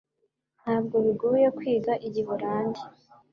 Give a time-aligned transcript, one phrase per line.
[0.61, 2.81] Ntabwo bigoye kwiga Igiholandi